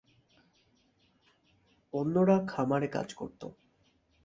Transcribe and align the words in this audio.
অন্যরা 1.93 2.37
খামারে 2.47 2.87
কাজ 2.87 3.09
করত। 3.13 3.41